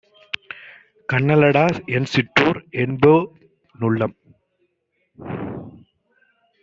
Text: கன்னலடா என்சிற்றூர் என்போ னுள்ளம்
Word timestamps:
கன்னலடா 1.09 1.65
என்சிற்றூர் 1.89 2.59
என்போ 2.83 3.13
னுள்ளம் 3.75 4.15